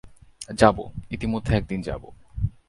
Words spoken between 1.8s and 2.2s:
যাব।